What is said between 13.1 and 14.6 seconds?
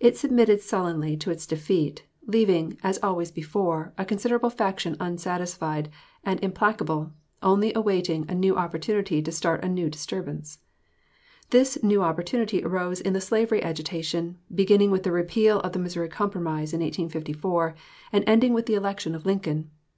the slavery agitation,